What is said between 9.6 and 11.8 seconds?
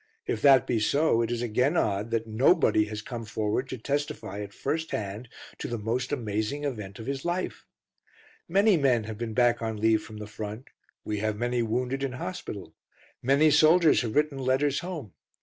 on leave from the front, we have many